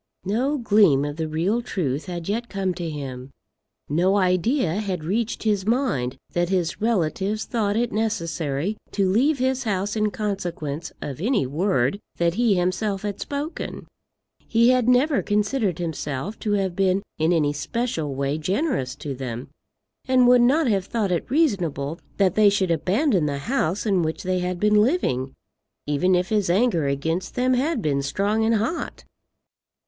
[0.25, 3.29] No gleam of the real truth had yet come to him.
[3.87, 9.63] No idea had reached his mind that his relatives thought it necessary to leave his
[9.65, 13.85] house in consequence of any word that he himself had spoken.
[14.47, 19.49] He had never considered himself to have been in any special way generous to them,
[20.07, 24.23] and would not have thought it reasonable that they should abandon the house in which
[24.23, 25.33] they had been living,
[25.85, 29.03] even if his anger against them had been strong and hot.